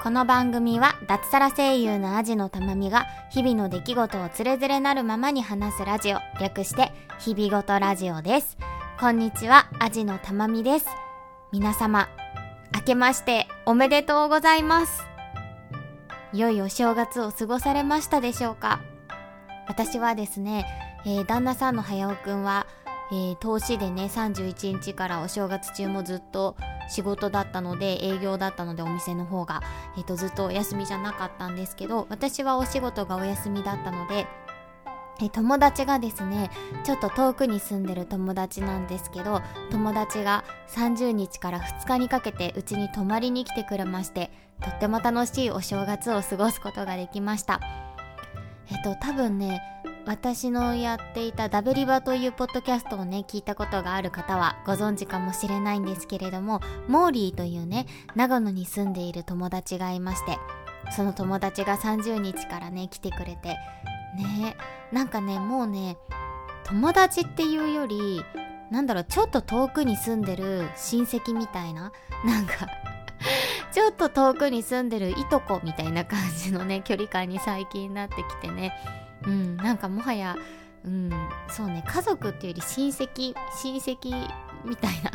[0.00, 8.56] この番組は脱サラ声優のアジのたまみが日々の出来事をつれづれなるままに話すラジオ略して日々ごとラジオです。
[9.00, 10.86] こんにちはアジのたまみです。
[11.50, 12.08] 皆様
[12.72, 15.02] 明けましておめでとうございます。
[16.32, 18.80] 良いお正月を過ごされましたでしょうか？
[19.66, 20.64] 私はですね、
[21.06, 22.68] えー、旦那さんの早尾くんは、
[23.10, 26.56] えー、投資でね31日からお正月中もずっと
[26.88, 29.62] 仕事だったので営業だったのでお店の方が、
[29.96, 34.26] えーと、ずっとお休みじゃなかったんですけど私はお仕事がお休みだったので
[35.32, 36.48] 友達がですね
[36.84, 44.30] ちょっと遠くに住んでる友達なんですけど友達が30日から2日にかけてうちに泊まりに来てくれまして
[44.62, 47.60] とっても楽しいお正月を過ごすことができました。
[48.70, 49.62] えっと多分ね
[50.08, 57.84] 私のやっていたダベリバというポッドキャストをね聞いたことがある方はご存知かもしれないんですけれどもモーリーというね
[58.14, 60.38] 長野に住んでいる友達がいまして
[60.96, 63.48] その友達が30日からね来てくれて
[64.16, 64.56] ね
[64.92, 65.98] なんかねもうね
[66.64, 68.22] 友達っていうより
[68.70, 71.92] なんだろうちょっと遠くに住んでる親戚みたいな
[72.24, 72.66] なんか
[73.72, 78.72] ちょっと遠くに住んでるいとこみたいな感じのね距離感に最近なってきてね
[79.28, 80.36] うんなんかもはや
[80.84, 81.10] うん
[81.48, 84.28] そうね家族っていうより親戚親戚
[84.64, 85.10] みたいな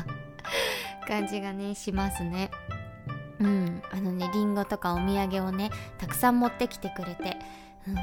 [1.07, 2.51] 感じがねしますね。
[3.39, 7.37] うんあのねりんごとかお土産をねたくさん持ってきてくれて、
[7.87, 7.97] うん、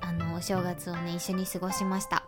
[0.00, 2.24] あのお正月をね一緒に過ごしました。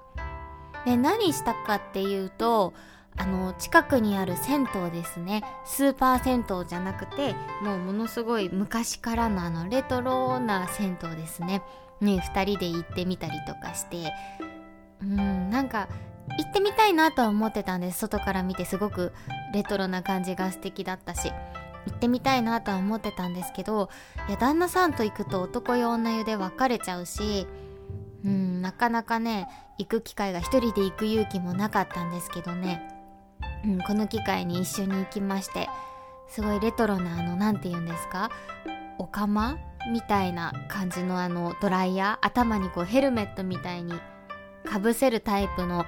[0.85, 2.73] で何したかっていうと
[3.17, 5.43] あの近くにある銭湯ですね。
[5.65, 11.62] スーパー銭湯じゃなくてもうものすごい昔からのあのレトロな銭湯ですね。
[12.00, 14.12] ね2人で行ってみたりとかして
[15.03, 15.89] うんなんか
[16.39, 17.98] 行ってみたいなとは思ってたんです。
[17.98, 19.12] 外から見てすごく
[19.53, 21.31] レトロな感じが素敵だったし
[21.87, 23.91] 行ってみたいなとは思ってたんですけど
[24.28, 27.47] いや旦那さんと行くと男湯女湯で別れちゃうし
[28.25, 32.81] うんなかなかね行く機会が1人で行く勇気もなかったんですけどね、
[33.66, 35.69] うん、この機会に一緒に行きまして
[36.28, 38.31] すごいレトロなあの何て言うんですか？
[38.99, 39.59] お釜？
[39.91, 43.93] みたいな感じのあのドライヤー頭にこうヘルメットみたいに
[44.65, 45.84] かぶせるタイプの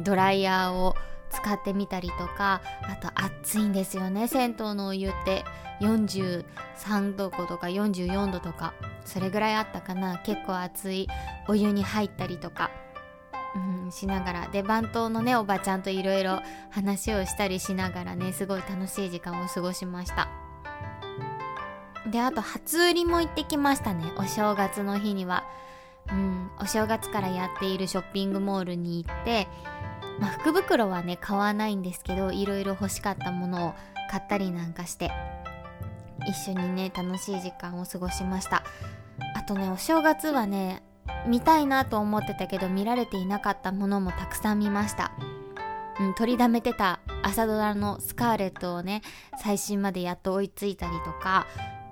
[0.00, 0.94] ドライヤーを
[1.30, 5.44] 使ってみたりとかあと暑いんですよね銭湯のお湯って。
[5.80, 8.74] 43度とか44度とか
[9.04, 10.18] それぐらいあったかな。
[10.18, 11.08] 結構熱い
[11.48, 12.70] お湯に入ったりとか、
[13.84, 14.48] うん、しながら。
[14.48, 16.40] で番頭のねおばちゃんといろいろ
[16.70, 20.49] 話をしたりしながらねすごい楽しい時間を過ごしました。
[22.10, 24.12] であと初売りも行ってきましたね。
[24.16, 25.44] お正月の日には。
[26.10, 26.50] うん。
[26.60, 29.46] お正月からやっているショッピングモールに行って
[30.20, 33.74] まあ、福袋はね買わないんですけどいろいろ欲しかったものを
[34.10, 35.10] 買ったりなんかして
[36.28, 38.62] 一緒にね楽しい時間を過ごしました。
[39.34, 40.82] あとねお正月はね
[41.26, 45.12] 見たいなと思ってたけど見られていなかったものもたくさん見ました。
[45.98, 49.02] うん、取りだめてた朝ドラのスカーレットをね
[49.42, 51.46] 最新までやっと追いついたりとか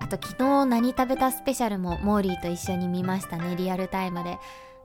[0.09, 4.39] あと昨日何食べたスペシャルもモーリーと一緒に見ましたねリアルタイムで。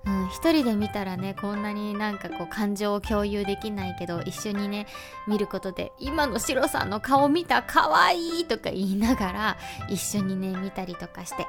[0.06, 4.86] うん、一人で見たらねこんなになんかこう感情を共有できないけど一緒にね
[5.30, 9.58] 見ることで今のシロさんの顔見たかわいいとか言いながら
[9.88, 11.48] 一緒にね見たりとかして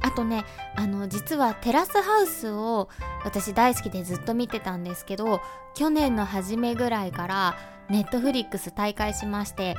[0.00, 0.44] あとね
[0.76, 2.88] あの実はテラスハウスを
[3.24, 5.40] 私大好きでずっと見てたんですけど
[5.74, 7.56] 去年の初めぐらいから
[7.90, 9.74] ネットフリックス大会しまして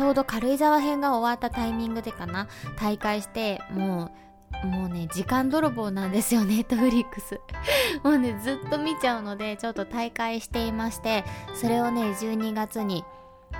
[0.00, 2.48] ちょうど軽井沢編が終わったタイミングでかな。
[2.78, 4.10] 大会しても
[4.64, 7.38] うもうね時間泥棒なんですよネッ トフリックス。
[8.02, 11.22] もうねずっと見ちゃうのでちょっと大会していまして
[11.52, 13.04] それをね12月に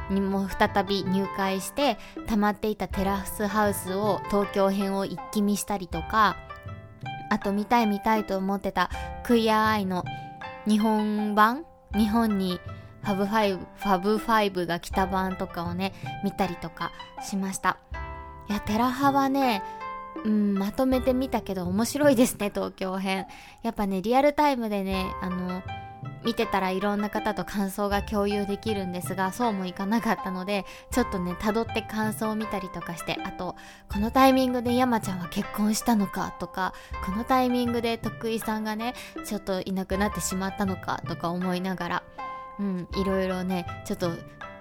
[0.08, 6.36] にも再び入会して溜まっていたテラスハウスを東京編を一気見したりとか
[7.28, 8.88] あと見たい見たいと思ってた
[9.24, 10.04] クイアアイの
[10.66, 11.66] 日本版？
[11.92, 12.60] 日本に
[13.02, 15.92] Fab Five、Fab Five が来た版とかをね、
[16.24, 16.92] 見たりとか
[17.22, 17.78] しました。
[18.48, 19.62] いや、テラハはね、
[20.24, 23.26] うん、まとめてみたけど面白いですね、東京編。
[23.62, 25.62] やっぱね、リアルタイムでね、あの、
[26.24, 33.56] 見てたらいろんな方と感想が共有できるんですが、そうもいかなかったので、ちょっとね、辿って感想を見たりとかして、あと、
[33.90, 36.74] このタイミングで山ちゃんは結婚したのかとか、
[37.04, 38.94] このタイミングで徳井さんがね、
[39.24, 42.02] ちょっといなくなってしまったのかとか思いながら、
[42.60, 44.10] うん、いろいろねちょっと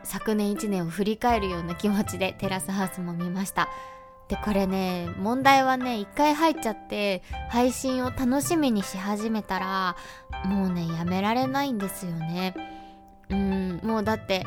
[0.03, 3.69] 昨年1年を振り返るような気持ちでテラスハウスも見ました
[4.29, 9.95] でこれね問題はね一回入っちゃって配信を楽しみにし始めたら
[10.45, 12.55] もうねやめられないんですよね
[13.29, 14.45] うんもうだって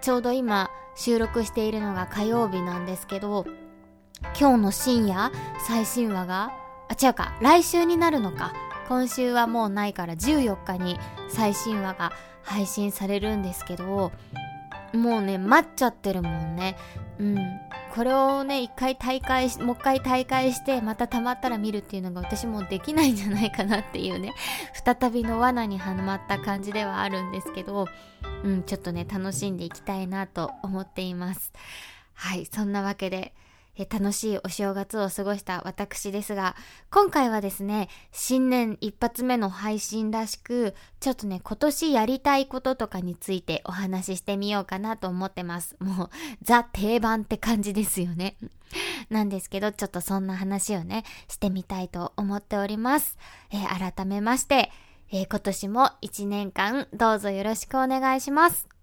[0.00, 3.46] ちょうど今収録しているのが火曜日なんですけど
[4.38, 5.32] 今日の深夜、
[5.66, 6.52] 最新話が、
[6.88, 8.52] あ、違うか、来週になるのか。
[8.90, 10.98] 今週はもうないから14日に
[11.28, 12.10] 最新話が
[12.42, 14.10] 配信されるんですけど、
[14.92, 16.76] もうね、待っちゃってるもんね。
[17.20, 17.36] うん。
[17.94, 24.34] これをね、一回大会し、もう一回大会して、また溜まったら見るっていうのが私もできないんじゃないかなっていうね、
[24.84, 27.86] 再びの罠にはまった感じではあるんですけど、
[28.42, 31.52] うん、ちょっとね、楽しんでいきたいなと思っています。
[32.14, 33.34] はい、そんなわけで、
[33.82, 36.54] え楽しいお正月を過ごした私ですが、
[36.90, 45.76] 今回はですね、新年一発目の配信らしく、ちょっとね、今年やりたいこととかについてお話ししてみようかなと思ってます。
[45.80, 46.10] もう、
[46.42, 48.36] ザ定番って感じですよね。
[49.08, 53.16] なんですけど、ちょっとそんな話をね、してみたいと思っております。
[53.50, 54.70] え、改めまして、
[55.10, 58.79] え、今年も一年間どうぞよろしくお願いします。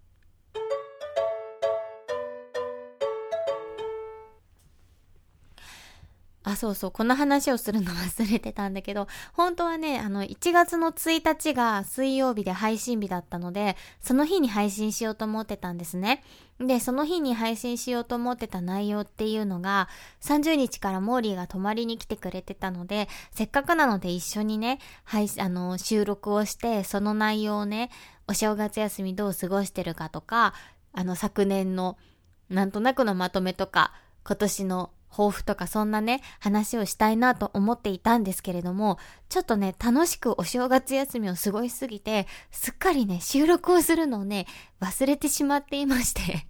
[6.47, 16.23] あ、そうそう、この話をするの忘れてたんだけど、本当はね、あの、1月の1日が水曜日で配信日だったので、その日に配信しようと思ってたんですね。
[16.61, 19.89] で、その日に配信しようと思ってた内容っていうのが、
[20.21, 27.91] 30日からモーリーが泊まりに来てくれてたので、せっかくなので一緒にね、配あの、収録をして、その内容をね、
[28.25, 30.53] お正月休みどう過ごしてるかとか、
[30.93, 31.97] あの、昨年の、
[32.49, 33.91] なんとなくのまとめとか、
[34.23, 38.99] 今年の抱負とかそんなね、話をしたいなと思っていたんですけれども、
[39.29, 44.45] ちょっとね、楽しくお正月休みを過ごしすぎて、すっかりね、収録をするのをね、
[44.79, 46.45] 忘れてしまっていまして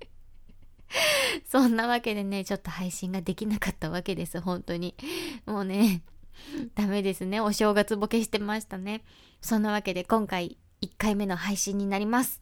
[1.48, 4.96] そんなわけでね、ちょっと配信ができなかったわけです、本当に。
[5.46, 6.02] もうね、
[6.76, 7.40] ダメですね。
[7.40, 9.04] お正月ボケしてましたね。
[9.42, 12.42] そんなわけで今回1回目の配信になります。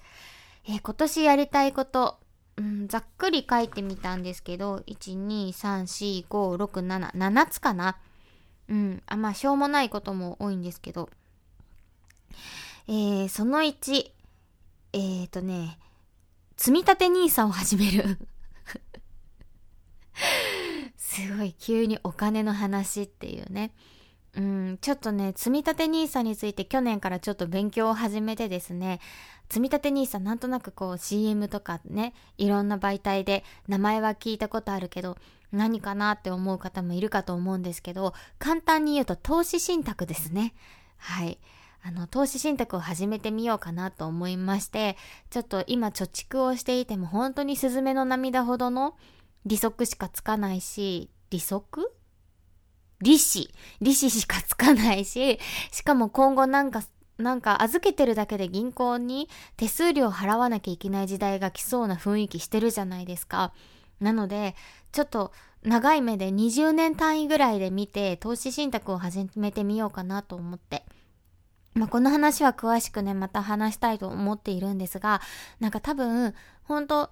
[0.68, 2.20] えー、今年やりたいこと、
[2.58, 7.98] うん、ざっくり書いてみたんですけど、1、2、3、4、5、6、7、7つかな。
[8.70, 11.10] うん、あ、まあ、しょうもないことも多いんですけど。
[12.88, 14.12] えー、その1、
[14.94, 15.78] えーとね、
[16.56, 18.18] 積み立て NISA を始める
[20.96, 23.74] すごい急にお金の話っていうね。
[24.36, 29.00] うん、ちょっとね、積み立て NISA について去年からちょっと勉強を始めてですね、
[29.50, 35.18] 積立て NISA なんとなくこう CM とかね、いろんな媒体で名前は聞いたことあるけど、
[35.52, 40.54] 何かなって思う方もいるかと思うんですけど、簡単に言うと投資信託ですね。
[40.98, 41.40] はい。
[41.84, 44.98] あの、投資信託を始めてみようかなと思いまして、
[45.30, 48.98] ちょっと今貯蓄をしていても本当にスズメの涙ほどの
[49.46, 51.94] 利息しかつかないし、利息？
[53.02, 53.52] 利子？
[53.82, 55.40] 利子しかつかないし、
[55.72, 56.82] しかも今後なんか
[57.18, 63.54] なんか預けてるだけで銀行に手数料払わなきゃいけない時代が来そうな雰囲気してるじゃないですか。
[64.00, 64.56] なので、
[64.92, 65.32] ちょっと
[65.64, 70.86] 長い目で20年単位ぐらいで見て投資信託を始めてみようかなと思って。
[71.74, 75.22] まあ、この話は詳しくね、また話したいと思っているんですが、
[75.60, 76.34] なんか多分、
[76.64, 77.12] 本当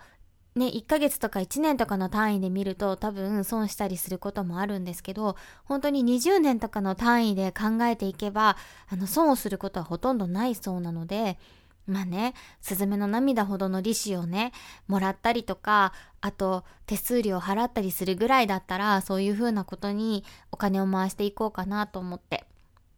[0.56, 5.36] ね、1ヶ月とか1年とかの単位で見ると多分損したりすることもあるんですけど、
[5.66, 8.56] 本当に20年とかの単位で考えていけば、
[8.88, 11.40] あの、損をすることはほとんどないそうなので、
[11.88, 14.54] まあね、スズメの涙ほどの利子をね、
[14.88, 15.92] もらったりとか、
[16.22, 22.46] あと手数料払ったりするぐらいだったら、そういう風なことにお金を回していこうかなと思って。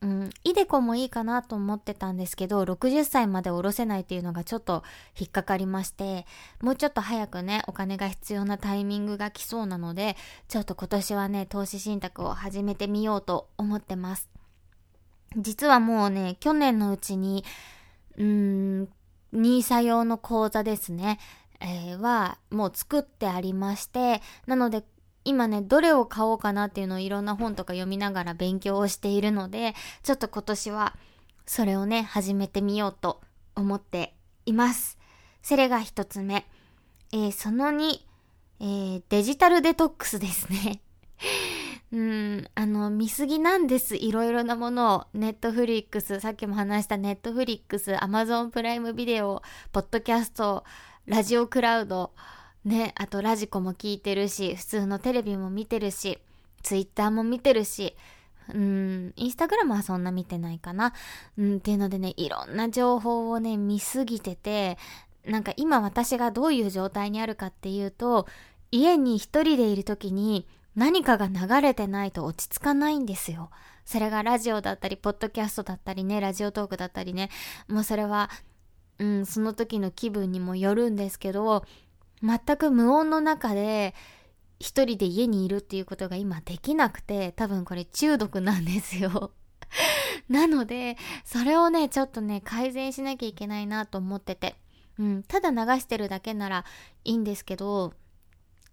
[0.06, 4.84] うん、イデコもいいかなと思ってたんですけど、60歳まで下ろせないっていうのがちょっと
[5.20, 6.28] 引っかかりまして、
[6.62, 10.16] もうちょっと早くね、お金が必要なタイミングが来そうなので、
[10.48, 14.30] ちょっと今年はね、投資信託を始めてみようと思ってます。
[15.38, 17.44] 実はもうね、去年のうちに、
[18.18, 18.90] うーん、
[19.34, 21.20] ニーサ用の講座ですね、
[21.60, 24.84] えー、はもう作ってありまして、なので
[25.26, 30.96] 今ね、どれを買おうかなっていうのをいろんな本とか読みながら勉強をしているので、ちょっと今年は
[31.46, 33.22] それをね、始めてみようと
[33.56, 34.16] 思って
[34.46, 34.98] います。
[35.42, 36.46] それが一つ目。
[37.12, 38.00] えー、その2、
[38.60, 40.82] えー、デジタルデトックスですね。
[41.92, 43.96] うん、あの、見すぎなんです。
[43.96, 45.08] いろいろなものを。
[45.14, 49.42] ネットフリックス、さっきも話したネットフリックス、アマゾンプライムビデオ、
[49.72, 50.66] ポッドキャスト、
[51.06, 52.12] ラジオクラウド、
[52.66, 56.20] ね、あとラジコも聞いてるし、普通のテレビも見てるし、
[56.64, 57.96] ツイッターも見てるし、
[58.54, 60.94] うん、インスタグラムはそんな見てないかな。
[61.38, 64.78] うん、っていうのでね、いろんな情報をね、見すぎてて、
[65.26, 68.28] なんか今私がどういう状態にあるかっていうと、
[68.72, 73.50] 家に一人でいる時に何かが流れてないと落ち着かないんですよ。
[73.86, 77.30] それがラジオだったり、ポッドキャストだったりね、ラジオトークだったりね、
[77.68, 78.30] もうそれは、
[78.98, 81.66] うん、その時の気分にもよるんですけど、
[82.22, 83.94] 全く無音の中で
[84.60, 89.32] 一人で家にいるっていうことが今できなくて、多分これ中毒なんですよ。
[90.30, 94.56] なので、それをね、ちょっとね、改善しなきゃいけないなと思ってて。
[94.98, 96.66] うん、ただ流してるだけなら
[97.04, 97.94] いいんですけど、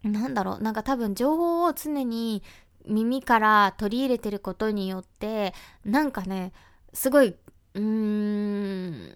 [0.04, 2.42] なんだろう、なんか多分情報を常に
[2.86, 5.52] 耳から取り入れてることによって、
[5.84, 6.52] なんかね、
[6.92, 7.34] すごい、
[7.74, 9.14] うーん、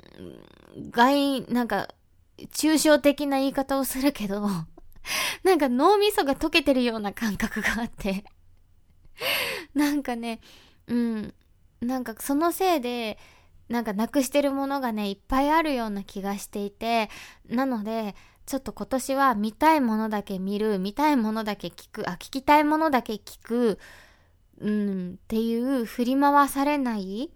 [0.91, 1.89] 外、なんか、
[2.53, 4.49] 抽象的な言い方をするけど、
[5.45, 8.25] なんか脳みそが溶けてるような感覚があって。
[9.75, 10.41] なんかね、
[10.87, 11.35] うん、
[11.81, 13.19] なんかそのせいで、
[13.69, 17.11] なんかなくしてるものがね、いっぱいあるような気がしていて、
[17.49, 18.15] なので、
[18.47, 23.79] ちょっと今年は見たいものだけ見る、見たいものだけ聞く、あ、聞きたいものだけ聞く、
[24.61, 27.31] うん、っていう振り回されない、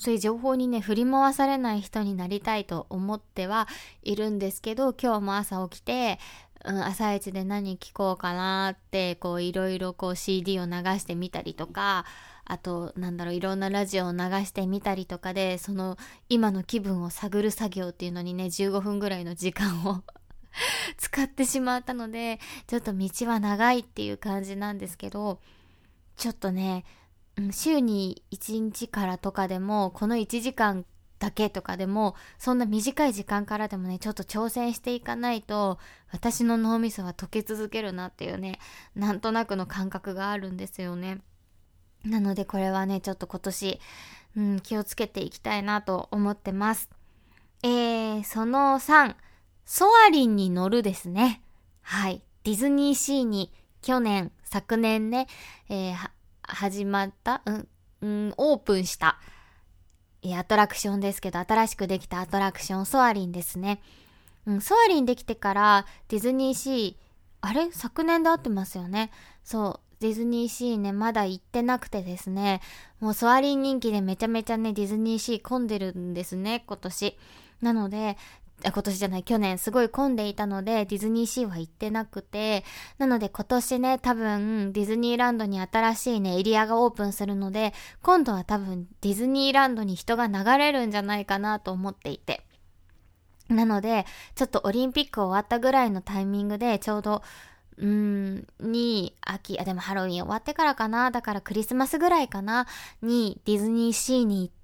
[0.00, 3.68] そういう情報にね、振り回されない人になりたいと思っては
[4.02, 6.18] いるんですけど、今日も朝起きて、
[6.64, 12.06] うん、朝一で何聞こうかなって、こういろいろこう CD を流してみたりとか、
[12.46, 15.98] あと、なんだろう、いろんなラジオを流してみたりとかで、その
[16.30, 20.02] 今の気分を探る作業っていうのにね、15分ぐらいの時間を
[20.96, 25.40] 使ってしまったので、ちょっと道は長いっていう感じなんですけど、
[26.16, 26.86] ちょっとね、
[27.52, 30.84] 週に1日からとかでも、この1時間
[31.18, 35.78] だけとかでも、そんな短い時間からでもね、ちょっと挑戦していかないと、
[36.10, 38.58] 私の脳みそは溶け続けるなっていうね、
[38.96, 41.20] なんとなくの感覚があるんですよね。
[42.04, 43.80] なのでこれはね、ちょっと今年、
[44.36, 46.88] うん、気をつけていきたいなと思ってます。
[47.62, 49.14] えー、その3、
[49.66, 51.42] ソアリンに乗るですね。
[51.82, 52.22] はい。
[52.44, 55.26] ディズニーシーに去年、昨年ね、
[55.68, 56.10] えー、
[56.50, 57.68] 始まった、うん、
[58.02, 59.18] うん、オープンした、
[60.22, 63.80] えアトラクションですけど、新しくできたアトラクション、ソアリンですね。
[64.46, 66.94] うん、ソアリンできてからディズニーシー、
[67.40, 67.70] あれ？
[67.72, 69.10] 昨年で合ってますよね？
[69.44, 72.60] そう、ディズニーシーね、まだ行ってなくてですね、
[73.00, 77.18] もうソアリン人気でめちゃめちゃね、ディズニーシー混んでるんですね、今年。
[77.60, 78.16] なので、
[78.62, 82.64] 今年じゃない、去年すごい混んでいたので、ディズニーシーは行ってなくて、
[82.98, 92.44] なので今年ね、多分、ディズニーランドに新しいね、エリアがオープンするので、今度は多分、ディズニーランドに人が流れるんじゃないかなと思っていて。
[93.48, 97.22] なので、ちょっとオリンピック終わったぐらいのタイミングで、ちょうど、
[97.78, 102.66] うん、に、秋、あ、でもハロウィン終わってからかな、だからクリスマスぐらいかな、
[103.02, 104.59] にディズニーシーに行って、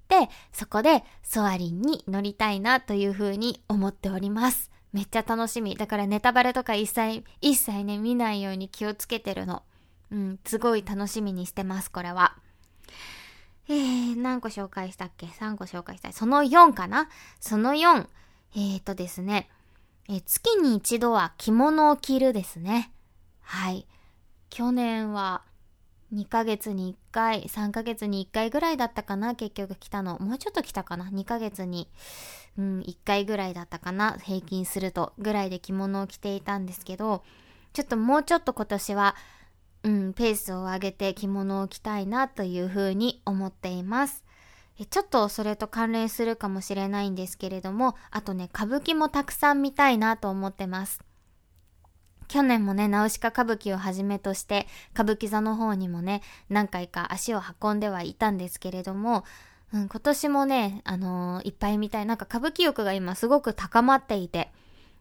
[0.51, 4.71] そこでソアリンに乗りたいなというふうに思っております。
[4.93, 5.75] めっちゃ楽しみ。
[5.75, 9.63] だからネタバレとか一切、一切ね、見ないように気をつけてるの。
[10.11, 12.37] うん、すごい楽しみにしてます、これは。
[13.69, 16.13] えー、何個紹介したっけ ?3 個紹介したい。
[16.13, 17.09] その4かな？
[17.39, 18.07] その4。
[18.55, 19.49] えーとですね、
[20.09, 22.93] え月に一度は着物を着るですね。
[23.41, 23.85] はい。
[24.49, 25.43] 去年は
[26.13, 30.17] 2ヶ月に1回、3ヶ月に1回ぐらいだったかな、結局来たの。
[30.19, 31.89] もうちょっと来たかな ?2 ヶ月に、
[32.57, 37.23] うん、1回ぐらいだったかな平均すると、ぐらいで着物を着ていたんですけど、
[37.73, 39.15] ちょっともうちょっと今年は、
[39.83, 44.23] うん、ペースを上げて着物を着たいなというふうに思っています。
[44.89, 51.06] ちょっとそれと関連するかもしれないんですけれども、あとね、歌舞伎もたくさん見たいなと思ってます。
[52.27, 59.23] 去年もね、ナウシカ歌舞伎をはじめとして、歌舞伎座の方にもね、何回か足を運んではいたんですけれども、
[59.73, 62.05] うん、今年もね、あのー、いっぱい見たい。
[62.05, 64.51] なんか歌舞伎欲が今すごく高まっていて、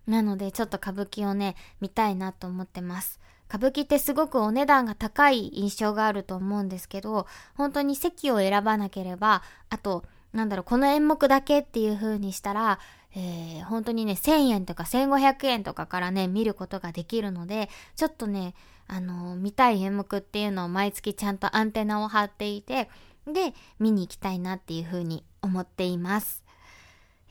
[0.06, 3.20] なのでちょっと歌舞伎をね、見たいなと思ってます。
[3.48, 12.78] 歌舞伎ってすごくお値段が高い印象があると思うんですけど、本当に席を選ばなければ、あと、なんだろう、この演目だけっていう風にしたら、
[13.18, 18.54] えー、本当にね、1000円とか1500円とかからね、見ることができるので、ちょっとね、
[18.88, 22.90] あのー、見たい演目っていうのを毎月ちゃんとアンテナを張っていて、
[23.26, 26.44] で、見に行きたいなっていう風に思っています。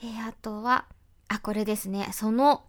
[0.04, 0.86] えー、あとは、
[1.27, 2.63] あ、これですね、その、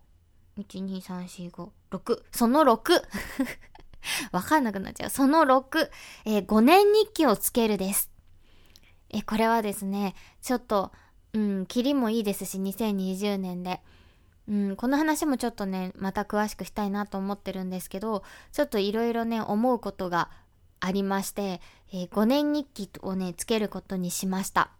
[0.58, 3.02] 1、2、3、4、5、6、その 6!
[4.30, 5.10] わかんなくなっちゃう。
[5.10, 5.90] その6、
[6.26, 8.10] えー、5年日記をつけるです。
[9.08, 10.92] え、これはですね、ちょっと、
[11.36, 13.82] うん、キリもいいですし、2020年で。
[14.48, 20.30] うん、この話もちょっとね、また詳しくしたいなと思ってるんですけど、ちょっといろいろね、思うことが
[20.80, 21.60] ありまして、
[21.92, 24.70] えー、5年日記をね、つけることにしました。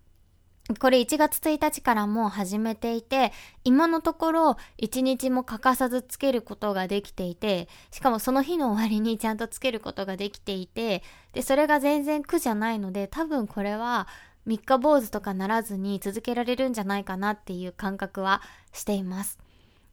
[0.80, 3.32] これ1月1日からもう始めていて、
[3.64, 11.02] 今のところ1日も欠かさずつけることができていて、しかもその日の終わりにちゃんとつけることができていて、
[11.34, 14.08] で、それが全然苦じゃないので、多分これは
[14.46, 18.40] 三日坊主とかならずに続けられるんじゃないかなっていう感覚は
[18.72, 19.38] しています。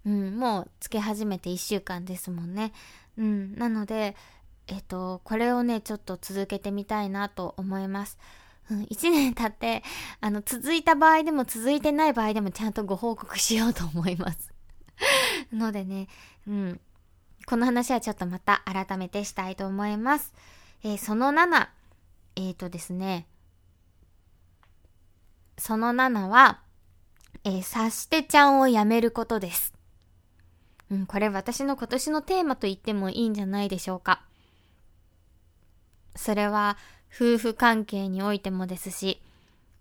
[0.05, 2.71] うん、もうつけ始めて1週間ですもんね。
[3.17, 4.15] うん、なので、
[4.67, 8.17] えっと、これをね、ちょっと続けてみたいなと思います。
[8.69, 9.83] うん、1年経って、
[10.21, 14.53] あの、続いた場合でも続いてない場合でもちゃんとご報告しようと思います。
[15.51, 16.07] のでね、
[16.47, 16.79] うん。
[17.45, 20.33] この話はちょっとまた改めてしたいと思います。
[20.83, 21.67] えー、その7、
[22.35, 23.27] えっ、ー、とですね、
[25.65, 26.59] その7は、
[27.45, 29.73] えー、察してちゃんをやめることです。
[30.91, 34.25] うん、これ私の今年のテーマと言ってもいいんじゃないでしょうか。
[36.17, 36.75] それは
[37.09, 39.21] 夫婦関係においてもですし、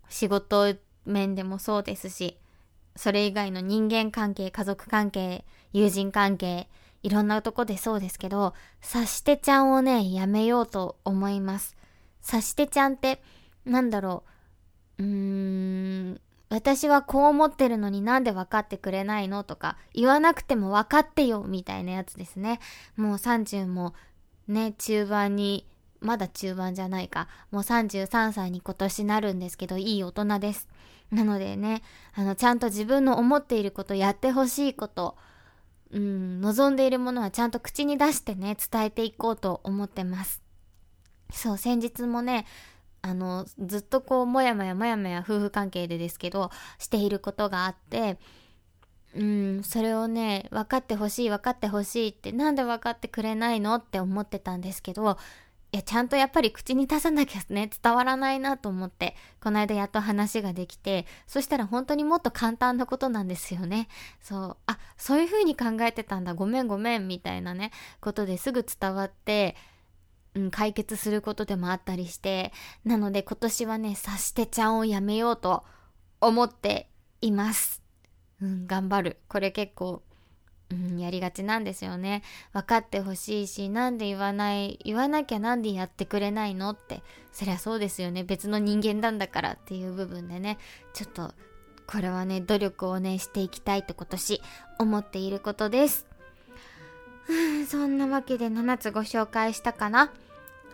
[0.09, 0.73] 仕事
[1.05, 2.39] 面でもそうですし、
[2.95, 6.69] それ以外の人間関係、家族関係、友人関係、
[7.03, 11.77] いろんなとこでそうですけど、察してちゃんをね、やめようと思います。
[12.21, 13.21] 察してちゃんって、
[13.65, 14.33] なんだろう、
[14.99, 22.61] うーん、私はこう思ってるのになんで分かってくれないのとか、言わなくても分かってよみたいなやつですね。
[22.97, 23.95] もう30も
[24.49, 25.67] ね、中盤に、
[26.01, 27.29] まだ中盤じゃないか。
[27.53, 30.69] もう33歳に今年なるんですけど、いい大人です。
[31.11, 31.83] なのでね、
[32.15, 35.17] あの、ちゃんと自分の思っていること、やってほしいこと、
[35.93, 40.43] うん、望んでいるものはちゃんと口に出してね、伝えていこうと思ってます。
[41.31, 42.47] そう、先日もね、
[43.03, 48.19] あの、ずっとこう、もやもやもやもや夫婦関係でですけど、していることがあって、
[49.15, 55.19] うん、それをね、分かってほしい、分かってほしいって、なんで分かってくれないのって思ってたんですけど、
[55.73, 63.89] いや、ちゃんとやっぱり口に出さなきゃね、伝わらないなと思って、この間やっと話ができて、そしたら本当にもっと簡単なことなんですよね。
[64.21, 69.57] そう、あ、そういう風に考えてたんだ、ごめんごめん、みたいなね、ことですぐ伝わって、
[70.35, 72.53] うん、解決することでもあったりして、
[72.85, 75.65] なので今年はね、察してちゃんをやめようと
[76.21, 76.89] 思って
[77.21, 77.83] います。
[78.41, 79.17] うん、頑張る。
[79.29, 80.03] これ結構、
[80.71, 82.23] うん、やりがちなんですよね。
[82.53, 88.25] 分かってほしいし、なんで言わない、言わなきゃなんでやってくれないのって、そりゃそうですよね。
[88.25, 90.59] 別の人間なんだからっていう部分でね、
[90.95, 91.35] ちょっと、
[91.87, 94.41] これはね、努力をね、していきたいと今年
[94.79, 96.07] 思っていることです。
[97.69, 100.11] そんなわけで7つご紹介したかな。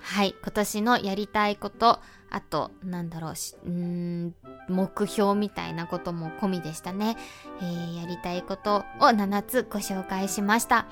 [0.01, 4.35] はい、今年のやりたいこと、あと、なんだろうし、うん、
[4.69, 7.17] 目標みたいなことも込みでしたね。
[7.61, 10.87] えー、やりたいことを7つご紹介しました。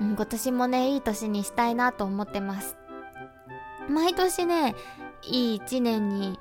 [0.00, 2.76] うん、今年もね、いい年にしたいなと思ってます。
[3.88, 4.74] 毎年ね、
[5.24, 6.38] いい一年に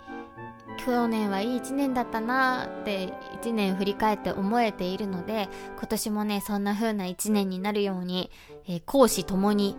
[0.78, 8.32] 去年はいい一年だったなーって一年振り返って思えているので、今年もね、そんな風な一年になるように、
[8.68, 9.76] えー、講師ともに、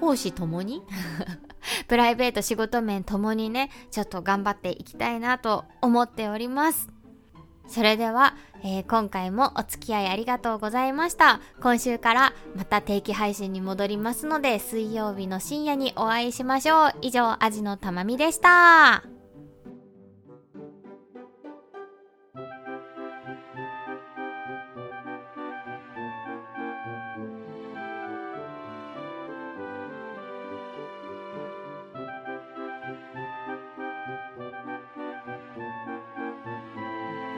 [0.00, 0.82] 講師ともに
[1.88, 6.88] プライベート仕事面ともにね、ちょっと頑張っていきたいなと思っております。
[7.68, 11.40] それでは、えー、今回もお付き合いありがとうございました。
[11.60, 16.94] 今週からまた定期配信に戻りますので、水曜日の深夜にお会いしましょう。
[17.02, 19.17] 以上、アジのたまみでした。